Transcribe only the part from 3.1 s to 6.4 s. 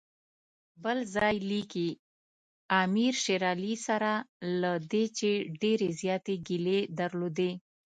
شېر علي سره له دې چې ډېرې زیاتې